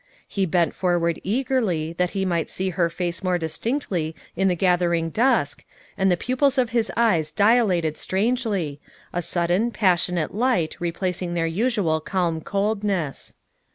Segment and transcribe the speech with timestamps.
[0.27, 5.11] He bent forward eagerly that he might see her face more distinctly in the gathering
[5.11, 5.63] dusk
[5.95, 8.79] and the pupils of his eyes dilated strangely,
[9.13, 13.35] a sudden, passionate light replacing their usual calm coldness.